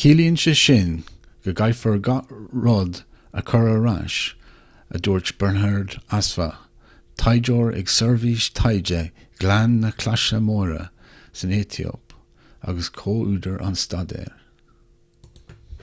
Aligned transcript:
ciallaíonn 0.00 0.34
sé 0.40 0.52
sin 0.62 0.90
go 1.44 1.52
gcaithfear 1.60 2.00
gach 2.08 2.32
rud 2.64 2.98
a 3.40 3.44
chur 3.50 3.70
ar 3.76 3.86
ais 3.92 4.16
a 4.98 5.00
dúirt 5.06 5.32
berhane 5.44 5.96
asfaw 6.18 6.48
taighdeoir 7.22 7.72
ag 7.84 7.92
seirbhís 7.94 8.48
taighde 8.60 9.00
ghleann 9.44 9.76
na 9.86 9.92
claise 10.04 10.42
móire 10.50 10.82
san 11.44 11.54
aetóip 11.60 12.16
agus 12.74 12.92
comhúdar 13.00 13.56
an 13.70 13.80
staidéir 13.86 14.38